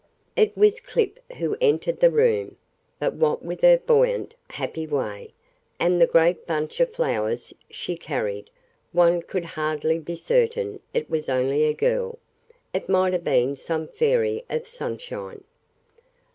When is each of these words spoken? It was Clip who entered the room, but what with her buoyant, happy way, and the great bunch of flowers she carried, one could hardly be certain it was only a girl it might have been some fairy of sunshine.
It 0.35 0.57
was 0.57 0.79
Clip 0.79 1.19
who 1.33 1.55
entered 1.61 1.99
the 1.99 2.09
room, 2.09 2.55
but 2.97 3.13
what 3.13 3.45
with 3.45 3.61
her 3.61 3.77
buoyant, 3.77 4.33
happy 4.49 4.87
way, 4.87 5.31
and 5.79 6.01
the 6.01 6.07
great 6.07 6.47
bunch 6.47 6.79
of 6.79 6.91
flowers 6.91 7.53
she 7.69 7.95
carried, 7.95 8.49
one 8.93 9.21
could 9.21 9.45
hardly 9.45 9.99
be 9.99 10.15
certain 10.15 10.79
it 10.91 11.07
was 11.07 11.29
only 11.29 11.65
a 11.65 11.75
girl 11.75 12.17
it 12.73 12.89
might 12.89 13.13
have 13.13 13.23
been 13.23 13.55
some 13.55 13.87
fairy 13.87 14.43
of 14.49 14.67
sunshine. 14.67 15.43